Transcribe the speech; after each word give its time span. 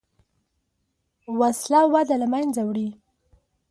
وسله 1.39 1.81
وده 1.93 2.15
له 2.21 2.27
منځه 2.33 2.61
وړي 2.67 2.87